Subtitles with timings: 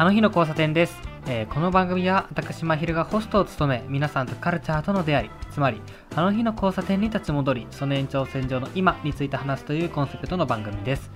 [0.00, 0.96] あの日の交差点です、
[1.26, 5.80] えーこの番組は私まひるがホストを務め皆さんとカルチャーとの出会いつまり
[6.14, 11.10] あの日の交差点に立ち戻りその延長線上の今について話すというコンセプトの番組です。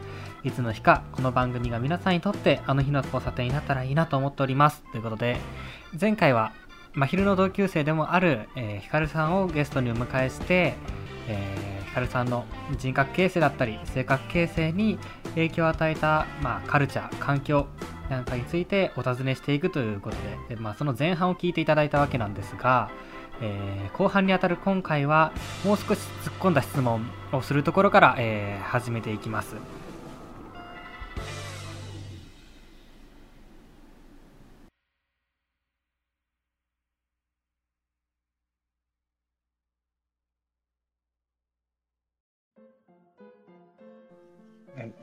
[0.44, 4.82] いつの日かこの番組が皆さんにとってあの日の交差点になったらいいなと思っております。
[4.92, 5.36] ということで
[5.98, 6.52] 前回は
[6.92, 10.74] まひるの同級生でもある、えーひかるさんをゲストにお迎えして、
[11.28, 12.46] えーひかるさんの
[12.78, 14.98] 人格形成だったり性格形成に
[15.34, 17.66] 影響を与えた、まあ、カルチャー環境
[18.08, 20.16] なんかについてお尋ねしていくということ
[20.48, 22.90] でで、まあ、その前半を聞いていただいたわけなんですが、
[23.42, 25.32] えー後半にあたる今回は
[25.66, 29.56] もう少し突っ込んだ質問をするところから、えー始めていきます。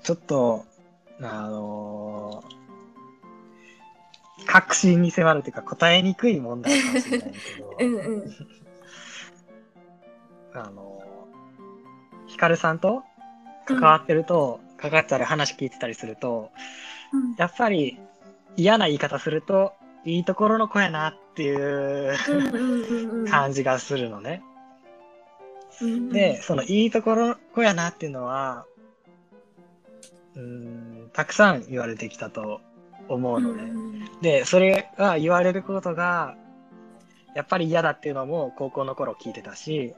[0.04, 0.66] ちょっと、
[1.22, 2.60] あのー
[4.46, 8.36] 確信に迫るというか答えにくい問題かもしれないけど、うんうん。
[10.56, 13.04] あのーヒカルさんと
[13.66, 16.52] 関わってると、関わったり話聞いてたりすると、
[17.38, 18.00] やっぱり
[18.56, 19.74] 嫌な言い方すると、
[20.06, 23.28] いいところの子やなっていううんうんうんうん。
[23.28, 24.42] 感じがするのね。
[25.82, 28.66] うんうんで、そのいいところの子やなっていうのは、
[30.40, 32.62] うーん、たくさん言われてきたと
[33.08, 33.64] 思うのね。
[33.64, 36.36] うんで、それが言われることが、
[37.36, 39.94] やっぱり嫌だっていうのも高校の頃聞いてたし、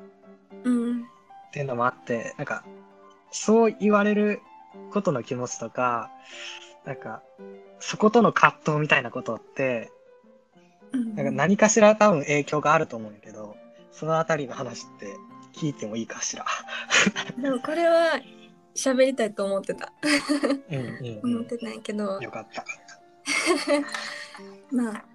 [0.64, 1.04] うんっ
[1.54, 2.64] ていうのもあって、なんか、
[3.32, 4.42] そう言われる
[4.92, 6.10] ことの気持ちとか、
[6.86, 7.22] なんか、
[7.80, 9.92] そことの葛藤みたいなことって、
[10.94, 11.16] うん。
[11.16, 13.56] なんか何かしら多分影響があると思うんやけど、
[13.92, 15.08] そのあたりの話って
[15.54, 16.46] 聞いてもいいかしら？
[17.42, 18.20] でもこれは
[18.76, 19.92] 喋りたいと思ってた。
[20.70, 20.80] うん
[21.24, 22.66] うん思ってたんやけど、よかった。
[24.72, 25.06] まあ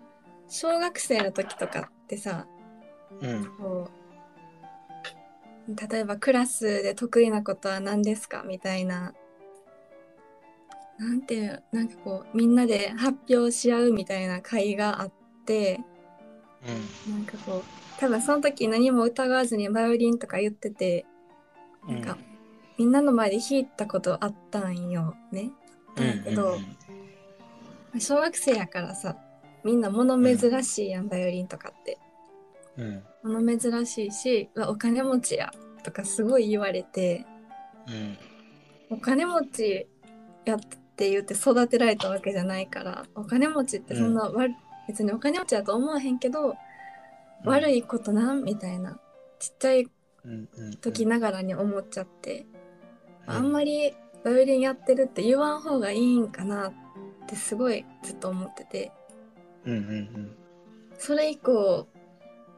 [0.49, 2.47] 小学生の時とかってさ、
[3.21, 3.47] うん。
[3.59, 3.89] こ
[5.69, 8.43] う例えばクラスで得意なことは何ですか？
[8.47, 9.15] みたいな。
[10.99, 15.13] なんていうなんかこうみんなで発表し合うみたいな会があっ
[15.45, 15.79] て
[17.07, 17.63] なんかこう
[18.01, 21.05] 多分その時何も疑わずにバイオリンとか言ってて
[21.87, 21.95] うん。
[21.97, 22.19] なんか
[22.79, 25.51] みんなの前で弾いたことあったんよね。
[25.89, 26.59] あったんやけど、
[27.99, 29.17] 小学生やからさ
[29.65, 31.99] みんな物珍しいやん、バイオリンとかって。
[32.77, 33.03] うん。
[33.23, 35.51] 物珍しいしお金持ちや
[35.83, 37.25] とかすごい言われて
[37.89, 37.91] う
[38.95, 38.97] ん。
[38.97, 39.89] お金持ち
[40.45, 40.61] やっ
[40.97, 44.53] て言って育てられたわけじゃないからお金持ちってそんな、悪
[44.87, 46.55] 別にお金持ちだと思わへんけど、
[47.45, 49.01] 悪いことなんみたいな
[49.39, 49.89] ちっちゃい
[50.25, 50.77] うんうん。
[50.77, 52.47] 時ながらに思っちゃって、
[53.27, 53.91] あんまり。
[53.91, 53.95] り
[54.25, 56.73] バイオリンやってるって言わん方がいいんかなっ
[57.29, 58.91] てすごいずっと思ってて
[59.65, 60.37] うんうん
[60.99, 61.87] それ以降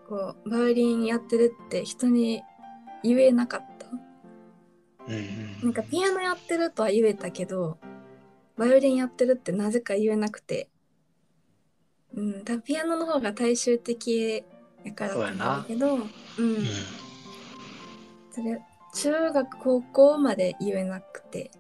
[0.09, 2.43] こうバイオリンやってるって人に
[3.03, 3.87] 言えなかった？
[5.09, 5.15] うん。
[5.15, 5.61] うんうん。
[5.65, 7.77] なんかピアノやってるとは言えたけど
[8.57, 10.71] バイオリンやってるってなぜか言えなくて
[12.15, 14.43] うん多分ピアノの方が大衆的
[14.85, 16.09] やからだけどうん、うん。
[18.31, 18.59] それ
[18.95, 21.51] 中学高校まで言えなくて、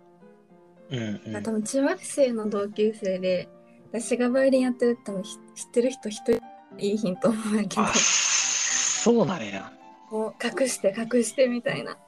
[0.90, 1.42] うんうん。
[1.42, 3.48] 多分中学生の同級生で
[3.92, 6.40] 私がバイオリンやってるって多分ひ知ってる人一人
[6.78, 7.82] いいひんと思うんやけど。
[7.82, 9.72] あ、そうなんや。
[10.10, 11.98] もう隠して隠してみたいな。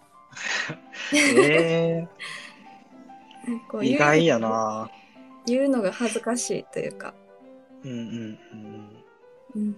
[1.13, 2.09] ええ
[3.49, 4.91] なんかこう言う意外やな。
[5.47, 7.15] 言うのが恥ずかしいというか。
[7.85, 8.39] うんうん
[9.57, 9.77] うん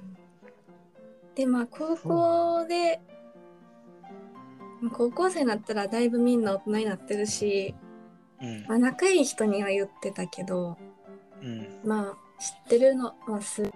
[1.35, 3.22] でまあ高校でまあ
[4.91, 7.75] 高校生になったらだいぶみんな大人になってるし、
[8.41, 8.49] うん。
[8.49, 10.77] うんまあ、仲いい人には言ってたけど
[11.43, 11.81] うん。
[11.85, 13.71] まあ知ってるのはすっ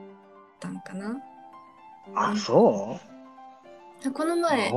[0.59, 1.19] たんかな。
[2.15, 2.99] あ、そ
[4.13, 4.73] このう前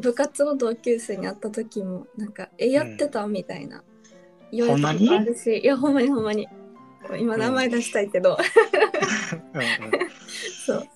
[0.00, 3.82] 部活の同級生に会った時もなんか「えやってた?」みたいな。
[4.52, 6.48] 言われたこほんまにとあるしいやほんまにほんまに。
[7.18, 8.36] 今名前出したいけど、
[10.66, 10.88] そう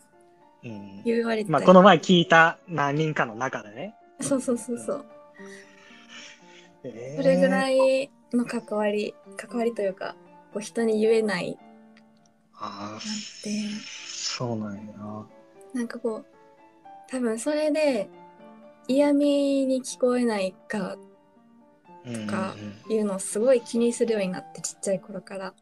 [0.65, 0.71] うん。
[0.71, 1.03] うん。
[1.05, 1.53] 言われてた。
[1.53, 3.95] まあ、この前聞いた何人かの中でね。
[4.25, 5.05] そうそうそうそう。
[6.85, 8.05] えそれぐらい。
[8.05, 10.17] いの関わり関わりというか
[10.53, 11.59] こう人に言えない。
[12.55, 13.51] あって。
[14.07, 14.93] そうなんや。
[14.95, 15.27] な。
[15.75, 16.27] なんかこう
[17.09, 18.09] 多分それで
[18.89, 20.97] 嫌味に聞こえないか
[22.05, 22.55] うんか
[22.91, 25.55] いうのをすごい気にするようになってちっちゃい頃から。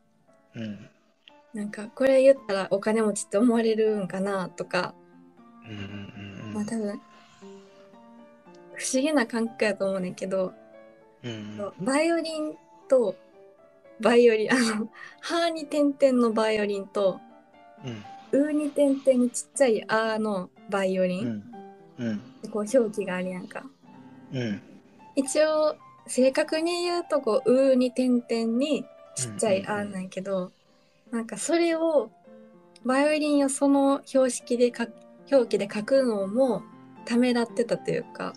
[0.54, 0.62] うん。
[0.62, 0.90] うん。
[1.54, 4.94] なんかこれ言ったらお金持ちって思われるんかなとか。
[5.64, 6.54] うんうんうん。
[6.54, 7.00] まあ多分
[8.82, 10.52] 不思議な感覚やと思うねんけど
[11.22, 12.54] うんバイオリン
[12.88, 13.14] と
[14.00, 14.90] バイオリンあの
[15.22, 17.20] 「ハーに点々のバイオリンと
[17.84, 18.04] うん
[18.40, 21.44] 「ウーに点々にちっちゃい「あ」のバイオリン、
[21.98, 22.08] うん。
[22.08, 22.50] うん。
[22.50, 23.62] こう表記があるやんか。
[24.32, 24.60] うん。
[25.14, 25.76] 一応
[26.06, 28.84] 正確に言うとこう「う」に点々に
[29.14, 30.50] ちっちゃい「あ」なんやけど、
[31.10, 32.10] なんかそれを
[32.84, 34.86] バイオリンをその標識で書
[35.30, 36.62] 表記で書くのも
[37.04, 38.32] ためらってたというか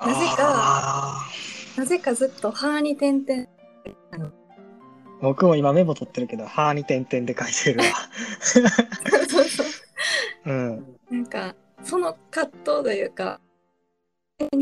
[0.00, 1.26] なぜかあ
[1.76, 4.30] なぜかずっと「は」に点々ー
[5.20, 7.86] 僕も今メモ取ってるけど、歯に点々で書いてるわ。
[8.40, 8.60] そ
[9.42, 9.66] うそう
[10.46, 10.52] う。
[10.52, 10.98] ん。
[11.10, 13.40] なんかその葛藤というか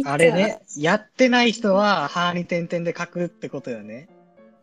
[0.05, 4.09] あれね、やってない人は歯に点々で書くってことよね。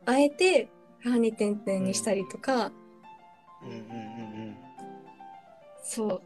[0.06, 0.70] あえて
[1.04, 2.72] 「は」に点々にしたりとか、
[3.62, 3.78] うんうんう
[4.52, 4.58] ん。
[5.84, 6.22] そ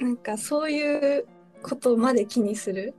[0.00, 0.02] う。
[0.02, 1.26] なんかそういう
[1.62, 2.94] ことまで気にする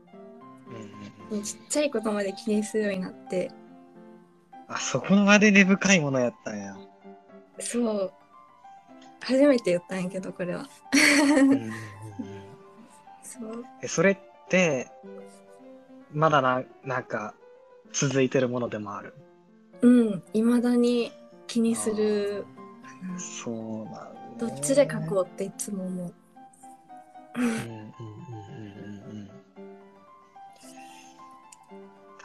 [1.32, 1.44] うん。
[1.44, 3.52] ちっちゃいことまで気にするようになって
[4.68, 6.76] あそこまで根深いものやったんや。
[7.60, 8.14] そう
[9.22, 10.68] 初めて言ったんやけどこれは
[13.24, 14.18] そうえそれっ
[14.50, 14.88] て、
[16.14, 17.34] まだな、なんか、
[17.92, 19.14] 続いてるものでもある？
[19.82, 21.12] うんいまだに
[21.48, 22.46] 気にする
[23.18, 24.12] そうなんだ、ね。
[24.38, 26.14] どっちで書こうっていつも思う
[27.38, 27.92] うんうん。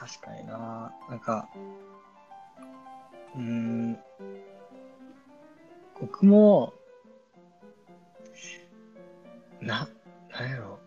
[0.00, 0.94] 確かにな。
[1.10, 1.46] なんか、
[3.36, 3.98] うーん。
[6.00, 6.72] 僕も、
[9.60, 9.86] な、
[10.32, 10.78] なんやろ。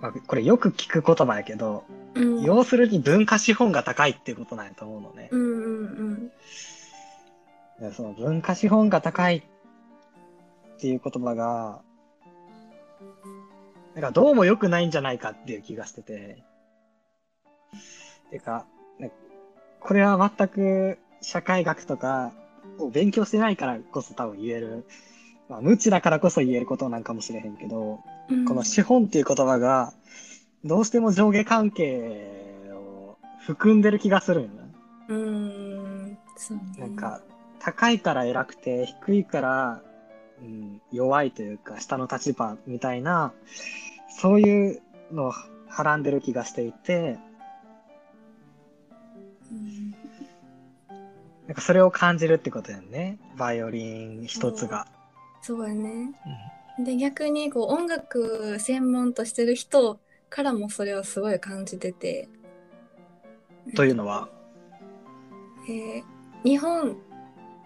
[0.00, 5.28] まあ、これよく聞く言葉やけど、うん要するに文化資本が高いっていうことなんやと思うのね。
[5.30, 6.30] うんうん
[7.80, 9.42] でその文化資本が高いっ
[10.80, 11.82] ていう言葉が、
[13.94, 16.44] なんかどうも良くないんじゃないかっていう気がしてて。
[18.30, 18.66] てか、
[18.98, 19.10] ね
[19.80, 22.32] これは全く社会学とか
[22.78, 24.86] を勉強してないからこそ多分言える、
[25.48, 28.00] まあ無知だからこそ言えることなんかもしれへんけど、
[28.30, 28.44] うん。
[28.44, 29.92] この資本っていう言葉が、
[30.64, 34.64] どうしても上下関係を含んでる気がするんよな。
[35.08, 36.62] うんそうね。
[36.78, 37.20] なんか、
[37.60, 39.82] 高いから偉くて、低いから、
[40.40, 43.32] うん、弱いというか、下の立場みたいな、
[44.08, 44.82] そういう
[45.12, 45.32] のを
[45.68, 47.18] はらんでる気がしていて、
[51.54, 53.16] なんかそれを感じるってことやんね。
[53.36, 54.88] バイオリン一つが。
[55.40, 56.10] そうやね。
[56.84, 62.28] で逆にこう音楽専門としてる人からもそれをすごい感じてて、
[63.76, 64.28] というのは、
[65.68, 66.04] えー
[66.42, 66.94] 日本っ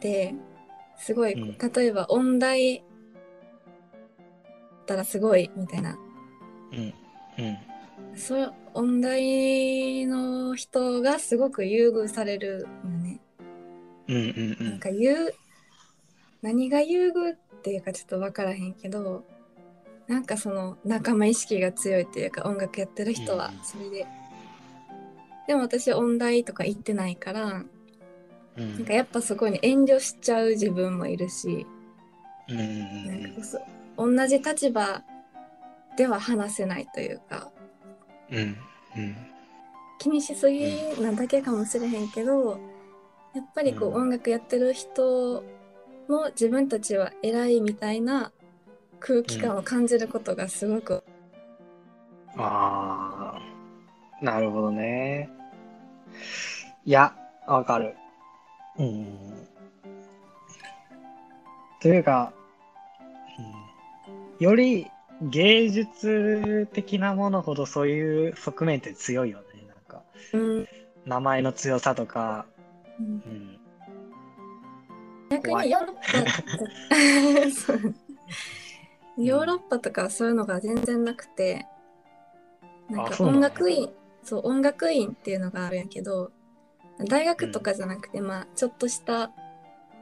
[0.00, 0.34] て
[0.98, 1.56] すごい、うん。
[1.58, 2.84] 例えば音大だっ
[4.86, 5.98] たらすごいみたいな。
[6.72, 6.94] うん、
[7.38, 7.58] うん、
[8.16, 12.97] そう音大の人がすごく優遇されるよね。
[14.08, 14.78] うん、うん、うなんん。
[14.78, 15.34] か優
[16.42, 19.24] 何が優遇っていうかちょっと分からへんけど
[20.06, 24.06] なんかその仲間意識が強いっていうか音楽やってる人はうんそれで。
[25.46, 27.64] でも私音大とか行ってないから
[28.56, 31.66] うんなんかやっぱそこに遠慮しちゃう自分もいるし
[32.48, 33.60] うん、うんなんかこそ
[33.96, 35.02] 同じ立場
[35.96, 37.50] では話せないというか
[38.30, 38.38] うん、
[38.96, 39.16] うん、
[39.98, 42.58] 気にしすぎなだけかもしれへんけど
[43.34, 45.42] やっぱりこううん音楽やってる人
[46.08, 48.32] も自分たちは偉いみたいな
[49.00, 51.04] 空気感を感じることがすごく、
[52.36, 55.30] ああ、なるほどね。
[56.84, 57.14] いや、
[57.46, 57.94] わかる。
[58.78, 59.46] うん。
[61.80, 62.32] というか、
[63.38, 64.86] うんより
[65.20, 69.44] 芸術的なものほどそういう側面って強いよね。
[69.66, 70.68] なんか、うん
[71.06, 72.46] 名前の強さとか、
[72.98, 73.06] うん。
[73.06, 73.58] うん。
[75.30, 76.12] 逆にヨーロッパ
[79.22, 81.66] ヨーロッパとか はそういうのが全然なくて
[82.88, 83.90] なんか音楽院
[84.22, 86.32] そう音楽院っていうのがあるんやけど
[87.06, 89.30] 大学とかじゃなくて、まあちょっとした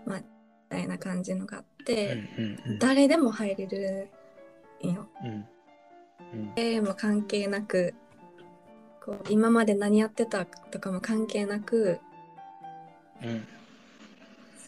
[0.07, 0.25] まあみ
[0.71, 2.79] たいな感じのがあっうんて、うんうん。
[2.79, 4.09] 誰でも入れる
[4.83, 5.09] んよ。
[5.23, 5.47] うん。
[6.33, 6.55] うん。
[6.55, 7.95] でも関係なく
[9.05, 12.01] こう今まで何やってたとかも関係なく
[13.23, 13.47] うん。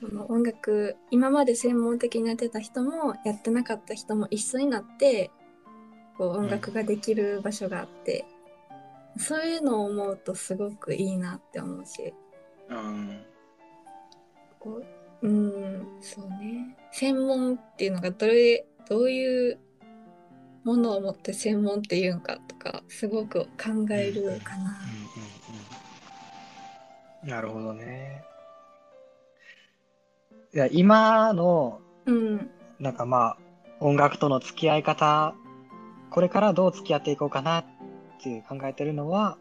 [0.00, 5.32] その音楽今まで専門的にやってた人もやってなかった人も一緒になって
[6.16, 8.24] こう音楽ができる場所があって、
[9.16, 12.14] そういうのを思うとすごくいいなって思うし。
[12.68, 13.20] うん。
[14.58, 14.82] こ
[15.22, 16.76] ううんそうね。
[16.92, 19.58] 専門っていうのがどれどういう
[20.64, 24.78] ものを持って専門っていうんかとかすごく考えるかな。
[27.24, 28.22] なるほどね。
[30.54, 32.50] いや、今の、うん。
[32.78, 33.38] なんかまあ、
[33.80, 35.34] 音楽との付き合い方、
[36.10, 37.64] これからどう付き合っていこうかなっ
[38.22, 39.36] ていう考えてるのは、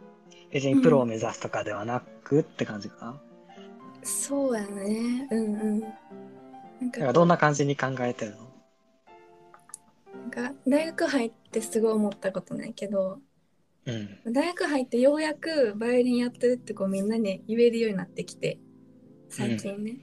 [0.51, 3.21] 別にプロを目指すとかではなくって感じかな。
[4.03, 5.27] そうやね。
[5.31, 5.79] うんうん。
[5.81, 8.37] なんだかどんな感じに考えてるの？
[10.13, 13.19] なんか大学入ってすごい思ったことないけど
[13.85, 14.33] うん。
[14.33, 18.59] 大学入ってようやくバイオリンやってるってこうみんなに言えるようになってきて
[19.29, 19.97] 最近ね、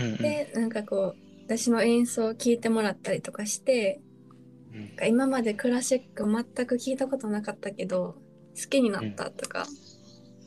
[0.00, 0.16] うんうん。
[0.16, 1.16] でなんかこう
[1.46, 4.00] 私の演奏を聞いてもらったりとかして
[4.72, 4.80] うん。
[4.80, 8.16] なんか今までクラシック全く聞いたことなかったけど
[8.60, 9.66] 好きになったとか、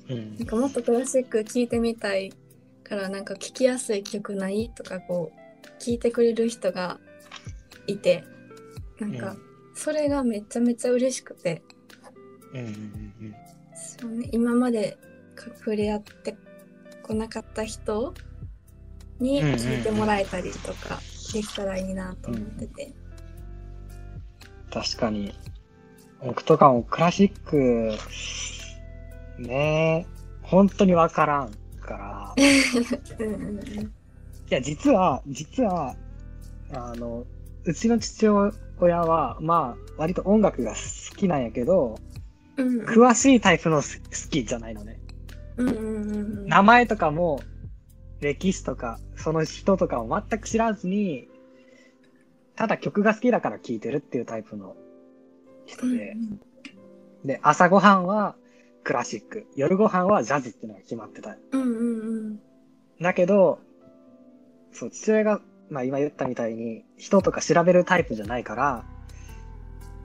[0.10, 0.36] うん。
[0.38, 2.34] なんかもっとクラシック聞いてみたい
[2.84, 7.00] からなんか聴きやすい曲ないとかこう聞いてくれる人が
[7.88, 8.24] いて
[9.00, 9.54] なんかうん。
[9.76, 11.64] それがめちゃめちゃ嬉しくて、
[12.54, 13.36] うんうんうん
[13.76, 14.98] そうね、今まで
[15.36, 16.36] 触れ合って
[17.02, 18.14] こなかった人
[19.20, 21.00] に聞いてもらえたりとか
[21.34, 22.94] できたらいいなと思ってて。
[24.72, 25.34] 確かに。
[26.24, 27.98] 僕とかもクラシック、
[29.42, 30.08] ね
[30.42, 31.52] 本当にわからん
[31.82, 32.44] から。
[32.44, 32.48] い
[33.20, 33.94] うんうんうん
[34.54, 35.96] や、実は、実は、
[36.74, 37.26] あの、
[37.66, 41.96] うちの父親は、まあ、割と音楽が好きなんやけど、
[42.56, 43.84] うん詳しいタイプの好
[44.30, 45.00] きじゃないのね。
[45.58, 47.42] うんうんうん名前とかも、
[48.24, 51.28] 歴史とか、その人とかを全く知らずに、
[52.56, 54.76] ただ曲が好きだから聴いてるっていうタイプの
[55.66, 56.16] 人で、
[57.24, 58.36] で、朝ごはんは
[58.84, 61.38] クラシック、夜ごはんはジャズっていうのが決まってた。
[61.52, 62.40] うんうんうん。
[63.02, 63.60] だけど、
[64.72, 68.86] そう、父親が、まあ今言ったみたいに、人とか調べるタイプじゃないから、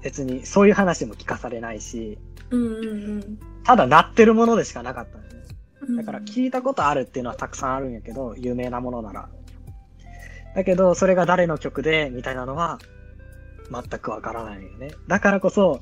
[0.03, 2.19] 別にそういう話も聞かされないし、
[2.51, 3.39] うんうんうん。
[3.65, 5.29] ただ鳴ってるものでしかなかったん
[5.97, 9.29] だから聞いたことあるっていうのはたくさんあるんやけど、有名なものなら。
[10.55, 12.79] だけど、それが誰の曲で、みたいなのは、
[13.71, 14.91] 全くわからないよね。
[15.07, 15.81] だからこそ、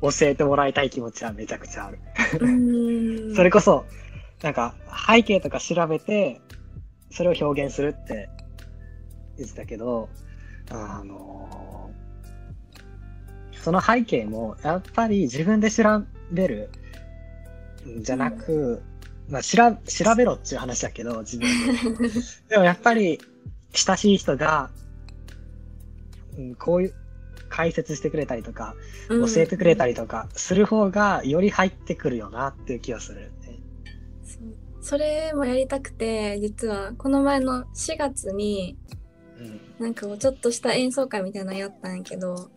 [0.00, 1.98] 教えてもらいたい気持ちはめちゃくちゃある。
[2.40, 2.50] う
[3.30, 3.84] ん それこそ、
[4.42, 4.74] なんか、
[5.08, 6.40] 背景とか調べて、
[7.10, 8.28] それを表現するって
[9.38, 10.08] 言ってたけど、
[10.70, 11.90] あの
[13.52, 16.02] その背景も、やっぱり自分で調
[16.32, 16.70] べる
[17.88, 18.82] んじゃなく、
[19.28, 22.08] まあ、しら調べろっていう話だけど、自分で。
[22.50, 23.20] でもやっぱり、
[23.72, 24.70] 親しい人が、
[26.36, 26.94] うん、こういう、
[27.48, 28.74] 解説してくれたりとか、
[29.08, 33.60] 教えてくれたりとかする方がより入ってくるよなっていう気がするね。
[34.80, 38.76] それもやりたくて実はこの前の4月に
[39.38, 39.60] うん。
[39.78, 42.50] なんかこうちょっとした演奏会みたいなのやったんやけど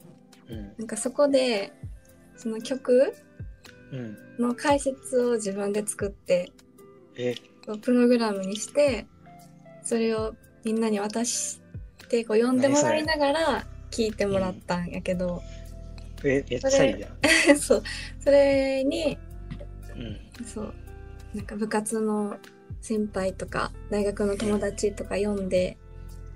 [0.50, 0.74] うん。
[0.78, 1.72] なんかそこで
[2.36, 3.14] その曲
[3.92, 4.18] うん。
[4.40, 6.52] の解説を自分で作って
[7.82, 9.08] プログラムにして
[9.84, 11.62] それをみんなに渡し
[12.10, 15.42] てこう読んでもらいながら聞いてもらったんやけど、
[16.24, 17.58] え、めっちゃいいじゃん。
[17.58, 17.84] そ う
[18.20, 19.18] それに
[19.96, 20.46] うん。
[20.46, 20.74] そう
[21.34, 22.38] なんか部活の
[22.82, 25.78] 先輩とか大学の友達とか読んで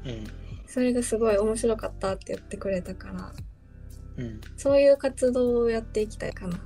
[0.05, 0.23] うん。
[0.67, 3.33] それがすごい面白かったって言ってくれたから
[4.17, 4.41] うん。
[4.57, 6.59] そういう活動をやっていきたいかな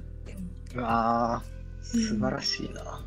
[0.75, 3.05] ううわー、素晴らしいな。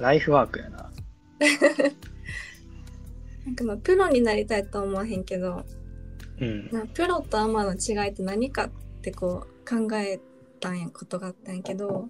[0.00, 0.90] ライフワークやな。
[3.46, 5.64] なんかまあプロになりたいとは思わへんけど
[6.40, 6.68] うん。
[6.72, 8.70] まあプロとアマの違いって何かっ
[9.02, 10.20] てこう考え
[10.60, 12.08] たんやことがあったんやけど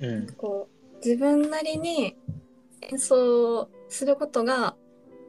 [0.00, 0.26] うん。
[0.36, 2.16] こう自分なりに
[2.80, 4.76] 演奏することが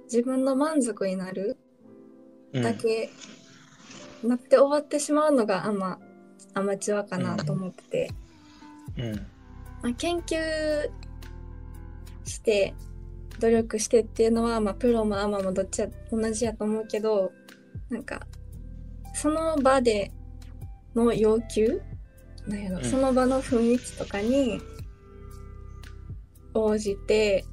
[0.06, 1.58] 自分の満足になる
[2.53, 3.10] うんだけ
[4.24, 6.00] なって終わってしまうのがアマ
[6.53, 8.12] アマチュアかなと思ってて、
[8.97, 9.15] うん。
[9.81, 10.35] まあ、研究
[12.25, 12.73] して
[13.39, 17.33] 努力してっていうのは、まあ、プロもアマもどっちや同じやと思うけど
[17.89, 18.25] なんか
[19.13, 20.12] その場で
[20.95, 21.81] の要求？
[22.47, 24.62] なんやろ、うんその場の雰囲気とかに
[26.53, 27.45] 応じて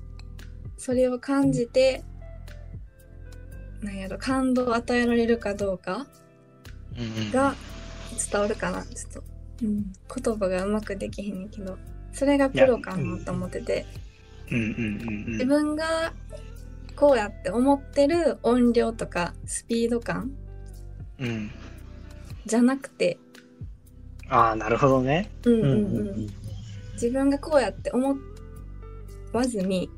[0.76, 2.04] それを感じて
[3.80, 6.06] なんやろ感動を与えられるかどうか
[6.98, 7.30] うん。
[7.30, 7.54] が
[8.30, 9.24] 伝わるかなちょっと、
[9.62, 11.76] うん、言葉がうまくできへんねんけど
[12.12, 13.86] それがプロかなと思ってて。
[14.50, 15.32] うんうんうんうん。
[15.34, 16.12] 自分が
[16.96, 20.32] こうやって思ってる音量とかスピード感
[21.20, 21.50] うん。
[22.46, 23.18] じゃなくて、
[24.28, 25.30] ああ、なるほどね。
[25.44, 26.40] うんうんううんうん
[26.94, 28.14] 自分がこうやって思
[29.32, 29.88] わずに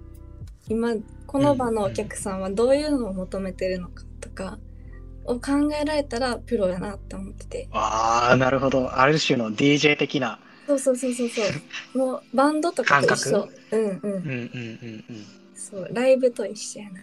[0.69, 0.95] 今
[1.27, 4.57] この場のお客さんはどういうのを求めてるのかとか
[5.25, 8.99] を考えられたらプロやなって思っててああ、なるほど。
[8.99, 10.39] ある種の DJ 的な。
[10.67, 11.53] そそうそうそうそうそ
[11.95, 11.99] う。
[11.99, 13.51] もうバンドとかと一緒感。
[13.73, 13.93] うんうん。
[13.93, 17.01] うんうんうんそう、ライブと一緒やな。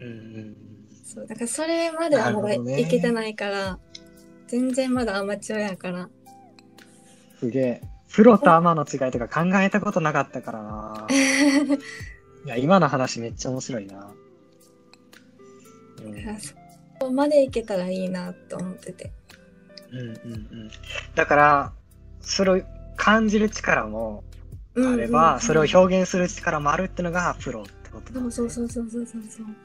[0.00, 0.06] うん。
[0.06, 0.56] うんうん
[1.04, 3.78] そう、だからそれまではまだいけてないから、
[4.46, 6.08] 全然まだアマチュアやから。
[7.40, 7.80] すげえ。
[8.12, 11.06] プロとアマの違いとか考えたことなかったからな。
[12.46, 14.12] いや、今の話めっちゃ面白いな。
[16.02, 16.54] うんそ
[17.00, 19.12] こまでいけたらいいなと思ってて。
[19.90, 20.08] うんうんう
[20.66, 20.70] ん。
[21.14, 21.72] だから、
[22.20, 22.62] それを
[22.96, 24.22] 感じる力も
[24.76, 28.30] あれば、それを表現する力もあるってのがプロってことだ、ね。
[28.30, 29.46] そうそうそうそうそうそう。
[29.46, 29.56] うん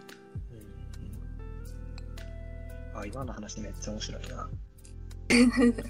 [2.95, 4.49] あ、今の話めっちゃ面白いな。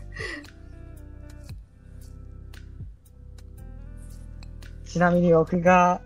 [4.86, 6.02] ちなみに僕が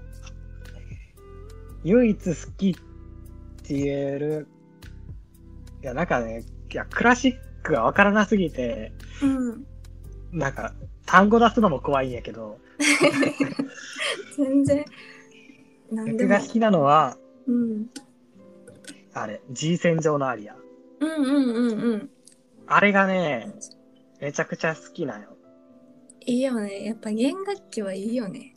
[1.84, 2.75] 唯一好きっ
[3.63, 4.48] て言える、
[5.81, 9.65] いや、なんかね、いや、クラシックがわからなすぎて、うん。
[10.31, 10.74] なんか、
[11.05, 12.59] 単語出すのも怖いんやけど、
[14.38, 14.86] 全然。
[15.91, 16.39] 僕が。
[16.39, 17.17] 好きなのは、
[17.48, 17.88] うん。
[19.13, 20.55] あれ、G 線上のアリア。
[21.00, 22.09] うんうんうんうん。
[22.67, 23.53] あれがね、
[24.21, 25.36] めちゃくちゃ好きなよ。
[26.25, 26.86] いいよね。
[26.86, 28.53] やっぱ弦楽器はいいよね。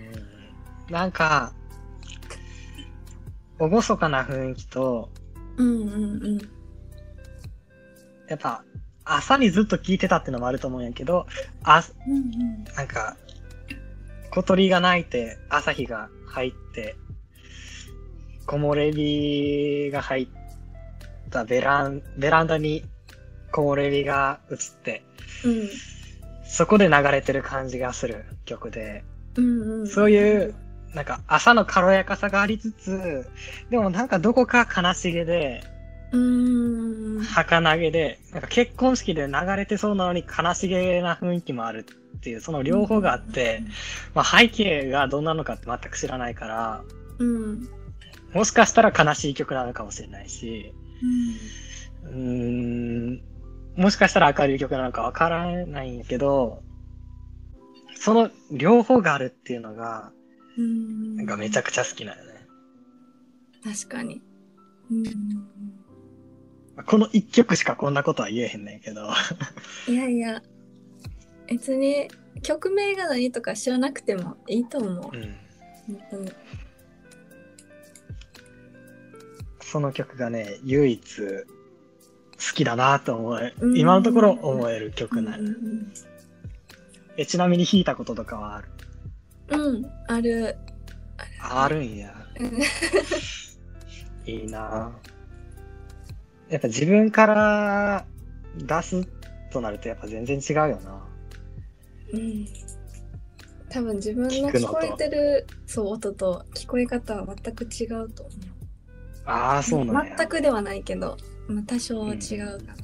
[0.00, 0.36] うん
[0.90, 1.52] なんか、
[3.58, 5.10] おごそかな雰囲気と、
[5.56, 6.38] うんうんうん。
[8.28, 8.64] やっぱ、
[9.04, 11.26] 朝にずっと聞いてたってのもあると思うんやけど、
[11.62, 12.64] あ、うんうん。
[12.76, 13.16] なんか、
[14.30, 16.96] 小鳥が鳴いて、朝日が入って、
[18.46, 20.28] 木漏れ日が入っ
[21.30, 22.84] たベラン、ベランダに
[23.52, 25.02] 木漏れ日が映って、
[25.44, 25.68] うん。
[26.44, 29.04] そこで流れてる感じがする曲で、
[29.36, 29.88] うんうん。
[29.88, 30.54] そういう、
[30.96, 33.30] なんか朝の軽やかさがありつつ、
[33.68, 35.62] でもなんかどこか悲しげで、
[36.10, 37.22] うーん。
[37.22, 41.84] 儚げで、なんか結婚式で流れてそうなのに悲しげな雰囲気もある
[42.16, 43.62] っていう、その両方があって、
[44.14, 46.82] まあ背景がどんなのかって全く知らないから、
[47.18, 47.68] うん。
[48.32, 50.72] もしかしたら悲しい曲なのかもしれないし、
[52.04, 53.12] うん。
[53.16, 53.20] ん、
[53.76, 56.62] もしかしたら明るい曲なのかわからないんやけど、
[57.96, 60.12] その両方があるっていうのが、
[60.58, 61.16] うん。
[61.16, 62.46] なんかめちゃくちゃ好きなよね。
[63.64, 64.22] 確かに。
[64.90, 65.04] うん。
[66.84, 69.08] この一曲しかこんなことは言えへんねんけど。
[69.88, 70.42] いやいや、
[71.48, 72.08] 別に
[72.42, 75.16] 曲名が何とか知らなくてもいいと思う。
[75.16, 75.36] うん。
[75.86, 76.32] 本当に。
[79.62, 81.42] その曲がね、唯一好
[82.54, 85.38] きだなと思えう、ん今のところ思える曲なの。
[85.38, 85.92] うんうん
[87.18, 88.68] え、ちなみに弾いたこととかはある？
[89.48, 90.56] うん、うん、ある。
[91.40, 92.14] あるんや。
[92.40, 92.58] うん
[94.26, 94.92] いいな
[96.48, 98.04] やっぱ自分から
[98.56, 99.08] 出す
[99.52, 101.04] となるとやっぱ全然違うよな。
[102.12, 102.46] うん。
[103.68, 108.36] 多分自分の聞こえてるそう音と聞こえ方は全く違うと思う。
[109.26, 110.16] ああ、そうなんや。
[110.16, 111.16] 全くではないけど、
[111.48, 112.74] まあ、多少は違うかな。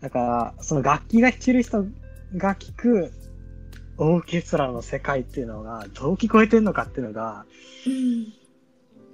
[0.00, 1.84] だから、その楽器が弾ける人
[2.36, 3.12] が聴く
[3.98, 7.44] オーケストラの世界っていうのがどう聞こえてんのかっていうのが、
[7.86, 8.32] うん。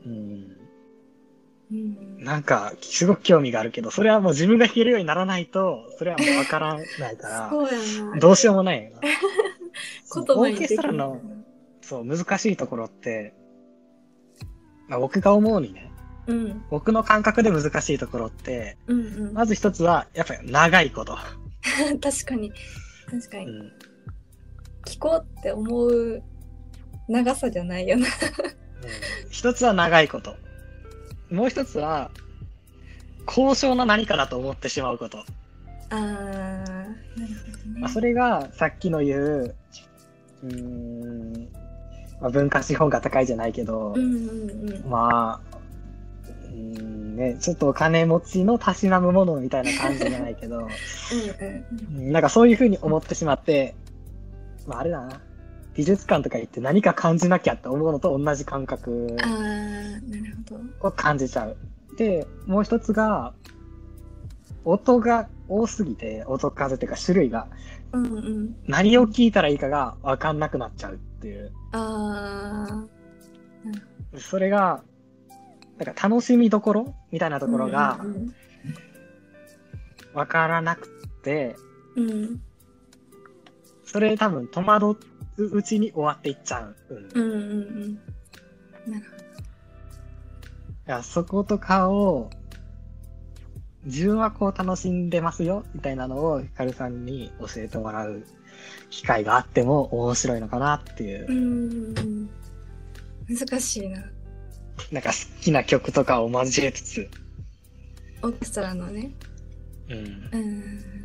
[0.06, 0.56] うん、
[1.72, 2.22] うん。
[2.22, 7.50] なんかすごく興味があるけど、それはもう自分が弾けるようにならないと、それはもうわからないから。
[8.20, 9.00] どうしようもないよな。
[10.36, 11.20] オーケストラの
[11.80, 13.34] そう難しいところって、
[14.88, 15.90] まあ、僕が思うにね、
[16.26, 16.62] うん。
[16.70, 19.32] 僕の感覚で難しいところって、うんうん。
[19.32, 21.16] まず一つは、やっぱり長いこと。
[22.02, 22.52] 確かに。
[23.10, 23.46] 確かに。
[23.46, 23.93] うん
[24.86, 26.22] 聞こうって思う
[27.08, 28.06] 長さじゃないよな。
[28.06, 28.10] うん
[29.30, 30.36] 一つは長いこと。
[31.30, 32.10] もう一つは、
[33.26, 35.24] 高尚な何かだと思ってしまうこと。
[35.90, 37.80] あー、なるほどね。
[37.80, 39.54] まあ、それがさっきの言う、
[40.44, 41.48] うーん、
[42.20, 44.90] まあ、文化資本が高いじゃないけど、うんうんうん。
[44.90, 45.56] まあ、
[46.44, 50.68] うーんね、ちょっとお金持ちのたしなむものみたいな感じじゃないけど、
[51.96, 53.74] うんなんかそういうふうに思ってしまって、
[54.66, 55.20] まああれだな。
[55.74, 59.26] 美術館とか行って何か感じなきゃって思うのと同じ感覚な
[59.98, 60.88] るほど。
[60.88, 61.56] を感じちゃう。
[61.96, 63.34] で、もう一つが、
[64.64, 67.48] 音が多すぎて、音数っていうか種類が、
[67.92, 68.56] うんうん。
[68.66, 71.52] 何を聞いたらいいかがわかんなくなっちゃうっていう。
[71.72, 72.84] あ
[74.16, 74.82] それが、
[75.78, 77.40] なんか楽しみどころみたいなー。
[77.40, 78.34] ところがうん
[80.14, 80.88] わからなく
[81.24, 81.56] て、
[81.96, 82.42] うんうん。
[83.94, 84.98] それ多分戸惑
[85.36, 86.76] ううちに終わっていっちゃう。
[86.90, 87.40] うんうんうん
[88.86, 88.92] うん。
[88.92, 92.28] なるいや、そことかを、
[93.84, 98.24] 自分はこう楽しんでますよ、みたいなのをヒカルさんに教えてもらう
[98.90, 101.26] 機会があっても面白いのかなっていう。
[101.28, 102.28] うん。
[103.28, 104.02] 難しいな。
[104.90, 107.10] なんか好きな曲とかを交えつつ。
[108.24, 109.12] オーケストラのね。
[109.88, 109.96] うん。
[109.96, 110.00] う
[110.36, 111.04] ん。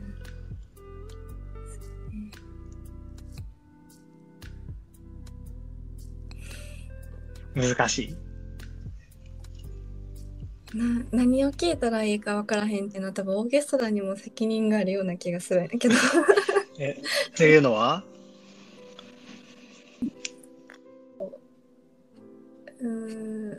[7.55, 8.15] 難しい。
[10.77, 15.95] な何を聞いたらいいか分からへんっていうのは多分オーケストラにも責任があるような気がするんやけど
[16.77, 16.95] え、っ
[17.35, 18.03] ていうのは？
[22.81, 23.55] うー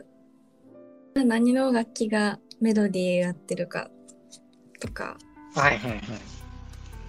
[1.23, 3.91] ん何の楽器がメロディーやってるか
[4.79, 5.17] とか
[5.53, 6.01] はいはいはい。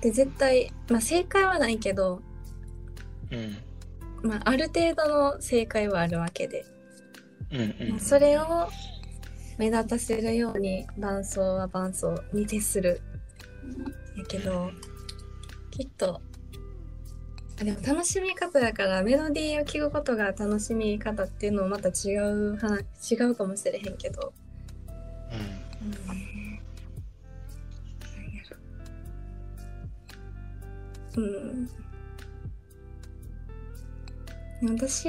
[0.01, 2.21] で絶対、まあ、正解はないけど、
[3.31, 3.57] うん。
[4.23, 6.65] まあ、ある程度の正解はあるわけで、
[7.51, 8.01] うんうん。
[8.01, 8.69] それを
[9.59, 13.01] 目立たせるように伴奏は伴奏に徹する。
[14.17, 14.71] やけど
[15.71, 16.21] きっと
[17.61, 24.33] あでも楽しみ方だからメロディーを聴くことが楽しみ方っていうのもまた違う話違うかもしれへんけど、
[25.31, 26.33] うん、なん。
[31.15, 31.71] うん
[34.63, 35.09] 私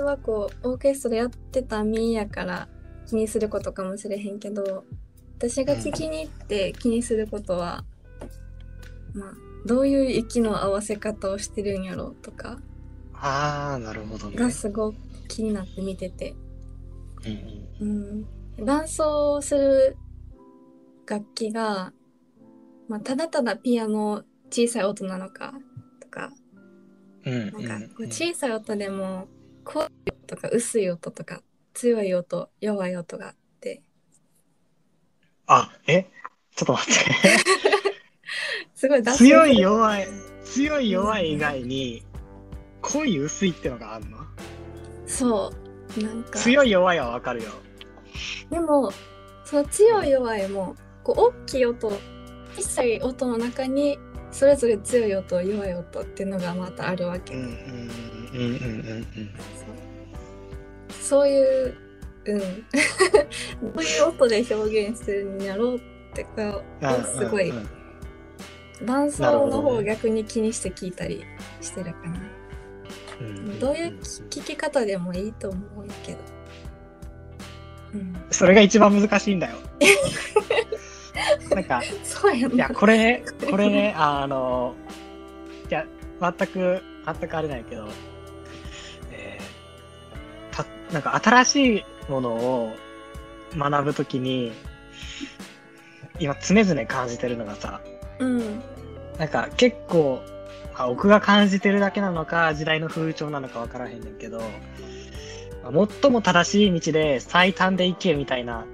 [0.00, 2.68] はこうオーケストラやってた身やから
[3.06, 4.84] 気にすることかもしれへんけど
[5.38, 7.84] 私が聞きに行って気にすることは、
[9.14, 9.34] まあ
[9.66, 12.58] どういう息の合わせ方をしてるんやろうとか
[13.14, 14.36] ああ、なるほどね。
[14.36, 14.96] がすごく
[15.28, 16.34] 気になって見てて、
[17.80, 18.26] うん
[18.58, 19.96] うん、伴奏する
[21.06, 21.92] 楽器が、
[22.88, 25.54] まあ、ただただピアノ小さい音なのか
[26.00, 26.32] とかうん。
[26.32, 26.43] うん
[27.24, 29.28] なんかこう小さい音でも
[29.64, 31.40] 濃い音とか薄い音とか
[31.72, 33.82] 強い音弱い音があって。
[35.46, 36.04] あ、え？
[36.54, 37.00] ちょっと待って。
[38.74, 40.06] すごい強い弱い、
[40.44, 42.04] 強い弱い以外に、
[42.82, 44.18] 濃い薄いってのがあるの？
[45.06, 45.52] そ
[45.98, 46.02] う。
[46.02, 46.38] なんか。
[46.38, 47.50] 強い弱いはわかるよ。
[48.50, 48.92] でも
[49.44, 51.90] その強い弱いもこう大きい音
[52.56, 53.98] 小さい音の中に
[54.34, 57.56] それぞれ強い音弱い音っていうのがまたあるわけで、うんうんうん
[58.32, 59.30] うんうんうん。
[60.90, 61.74] そういう
[62.24, 62.46] うんど
[63.76, 65.80] ういう音で表現してるんやろうっ
[66.14, 67.68] てかをすごいうんうん
[68.86, 71.22] 伴奏の方を逆に気にして聞いたり
[71.60, 72.20] してるかな。
[73.20, 76.18] うんどういう聞き方でもいいと思うけど。
[77.94, 79.54] うん、それが一番難しいんだよ。
[81.50, 82.74] なんか、そうやいや、な。
[82.74, 84.74] これね、これね、あの、
[85.70, 85.86] いや、
[86.20, 87.88] 全く、全くあれないけど、
[89.12, 92.72] えーた、なんか新しいものを
[93.56, 94.52] 学ぶときに、
[96.18, 97.80] 今常々感じてるのがさ、
[98.18, 98.62] うん。
[99.18, 100.20] なんか結構、
[100.76, 104.40] あ僕が感じてるだけなのか、時代の風潮なのかわからへんねんけど、
[105.62, 108.73] まあ最も正しい道で最短で行けみたいなうん。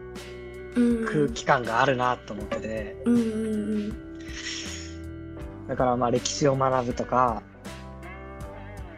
[0.74, 4.10] 空気感があるなと思ってて、うんうん
[5.68, 7.44] だからまあ歴史を学ぶとか、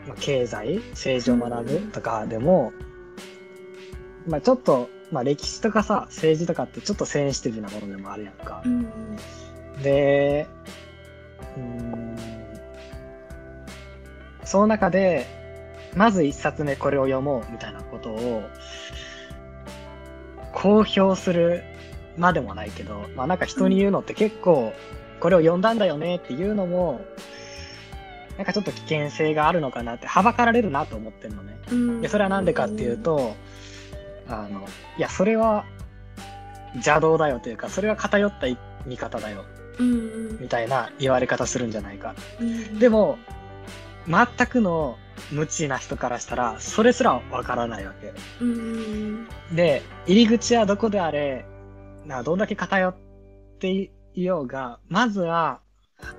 [0.08, 2.72] まあ、経済、政治を学ぶとかでも、
[4.26, 8.62] まあちょっと、まあ歴史とかさ、政治とかってちょっとセンシティブなものでもあるやんか。
[8.64, 8.68] う。
[8.68, 8.86] ん。
[9.82, 10.46] で、
[11.58, 12.16] うーん、
[14.44, 15.26] その中で、
[15.94, 18.44] まず一冊目これを読もうみたいなことを、
[20.52, 21.62] 公表する
[22.16, 24.72] までもないけど、まあなんか人に言うのって結構、
[25.20, 27.00] これを読んだんだよねっていうのも、
[28.36, 31.58] なんかちょっと危険性があるのかなって、はばかられるなと思ってるのね。
[31.70, 32.00] うん。
[32.00, 33.34] でそれはなんでかっていう、と、
[34.28, 34.66] あの、
[34.98, 35.64] いや、それは
[36.74, 38.46] 邪道だよというか、それは偏った
[38.86, 39.44] 見方だよ、
[39.78, 42.14] うんみたいな言われ方するんじゃないか。
[42.40, 42.78] うん。
[42.78, 43.18] でも、
[44.06, 44.98] 全くの
[45.30, 48.12] 無知な人からしたら、それすらわからないわけ。
[48.40, 49.28] うん。
[49.54, 51.44] で、入り口はどこであれ、
[52.06, 52.94] などんだけ偏っ
[53.58, 53.70] て
[54.14, 55.60] いようが、まずは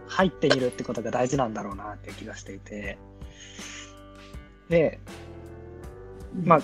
[0.07, 2.97] 入ってみるってことが大事なんだろうなって気がしていて。
[4.69, 4.99] で、
[6.43, 6.59] まあ、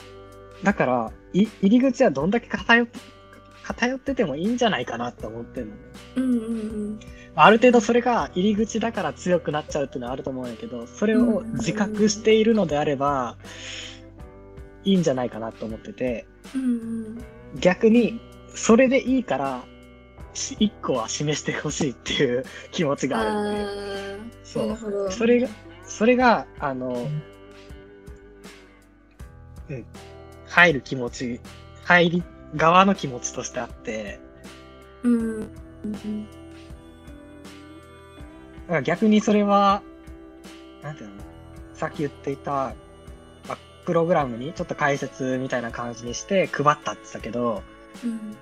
[0.63, 2.88] だから、い入り口はどんだけ偏っ
[3.63, 5.82] 偏っててもいいんじゃないかなって思ってるのね。
[6.15, 6.38] うんう
[6.93, 6.99] ん
[7.35, 13.37] ある程度それが入り口だから強くなっちゃうっていうのはあると思うんやけど、それを自覚しているのであれば、
[14.83, 16.25] いいんじゃないかなと思ってて、
[17.59, 18.19] 逆に、
[18.55, 19.63] それでいいから、
[20.33, 23.09] し一個は示してほしいっていう 気持ちうん。
[23.11, 25.11] があるんで、そう。
[25.11, 25.47] それが、
[25.83, 27.07] それが、あの、
[29.69, 29.85] うん、
[30.47, 31.39] 入る気持ち、
[31.83, 32.23] 入り
[32.55, 34.19] 側の気持ちとしてあって、
[35.03, 35.49] うん
[38.69, 39.82] から逆にそれは、
[40.84, 41.15] なんていうの
[41.73, 42.73] さっき言っていた、
[43.47, 47.63] まあプログラムにちょっと解説みたいな感じにして配ったって言ったけど、
[48.03, 48.36] うん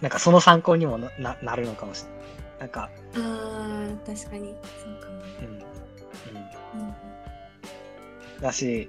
[0.00, 2.18] なんかその参考にもなななるのかもしれない。
[2.60, 5.46] なんか、あー確かにそうかもねうん。
[5.46, 6.86] うん。
[6.86, 6.94] うん
[8.40, 8.88] だし、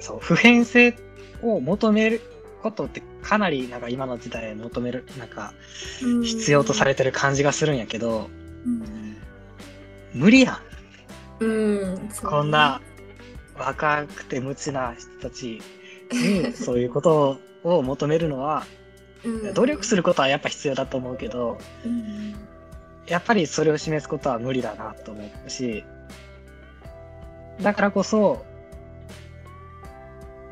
[0.00, 0.96] そう、普遍性
[1.42, 2.20] を求める
[2.62, 5.52] ことってかなりなんか今の時代求める、なんか
[6.02, 8.28] うん必要とされてる感じがするんやけど、
[8.66, 9.03] うん
[10.14, 10.60] 無理や
[11.40, 11.44] ん。
[11.44, 12.80] うんこんな
[13.58, 15.60] 若くて無知な人たち
[16.12, 18.64] に そういうことを求めるのは、
[19.24, 22.34] うん努力することはやっぱ必要だと思うけど、うん
[23.06, 25.84] やっぱりそれを示すことは無理だなと思うし、
[27.60, 28.44] だからこそ、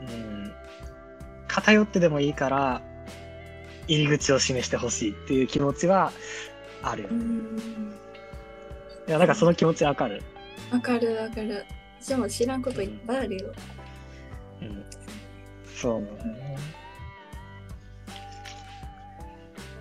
[0.00, 0.52] うん、
[1.48, 2.82] 偏ってでもいいから、
[3.88, 6.12] 入り口を示してほしいっていう気持ちは
[6.82, 7.18] あるようね。
[7.24, 7.91] ん
[9.08, 10.22] いや、なんかその気持ちわかる。
[10.70, 11.64] わかるわかる
[12.00, 13.52] 私も知らんこといっぱいあるよ
[14.62, 14.84] うん。
[15.74, 16.56] そうだね。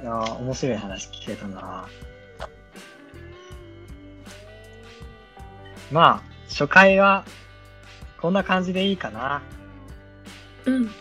[0.02, 1.88] いやー、面白い話聞けたな。
[5.92, 7.26] まあ、初回は、
[8.20, 9.42] こんな感じでいいかな。
[10.66, 10.92] うんま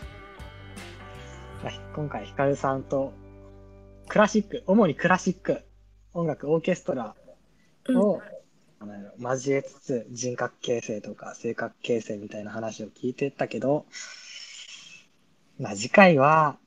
[1.65, 3.13] あ今回、ヒカルさんと、
[4.07, 5.61] クラシック、主にクラシック、
[6.13, 7.15] 音楽、オーケストラ
[7.87, 7.97] うん。
[7.97, 8.21] を、
[8.79, 13.85] あの交えつつ、人格形成とか性格形成みたいな話を聞いてったけど、
[15.59, 16.57] まあ次回は、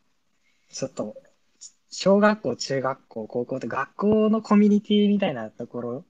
[0.71, 1.17] ちょっと、
[1.91, 6.05] 小学校、中学校、高校って学校のコミュニティみたいなところ、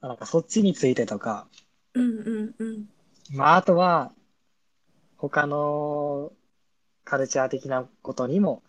[0.00, 1.48] なんかそっちについてとか、
[1.94, 2.88] うんうんうん。
[3.30, 4.12] まああとは、
[5.16, 6.32] 他の
[7.04, 8.62] カルチャー的なことにも、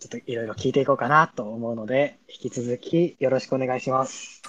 [0.00, 4.42] ちょっといろいろ聞いていこうかなと思うので、引き続きよろしくお願いします。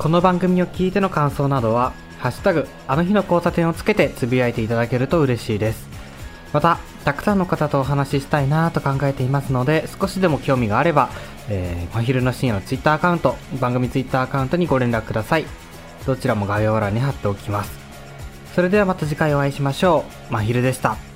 [0.00, 5.89] この番組を聞いての感想などは「ハッシュタグあの日の交差点」をつけてつぶやいていただけると嬉しいです
[6.52, 11.10] またたくさんの方とお話ししたいなと考えていますので少しでも興味があれば、
[11.48, 15.46] えー、真昼の深夜のツイッターアカウント番組ツイッターアカウントにご連絡ください。
[16.06, 17.78] どちらも概要欄に貼っておきます。
[18.54, 20.32] それではまた次回お会いしましょう。
[20.32, 21.09] 真昼でした。